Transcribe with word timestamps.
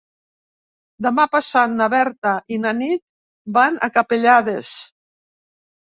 Demà 1.05 1.25
passat 1.33 1.75
na 1.81 1.89
Berta 1.95 2.33
i 2.57 2.61
na 2.63 2.73
Nit 2.79 3.03
van 3.59 3.81
a 3.89 3.93
Capellades. 3.99 4.77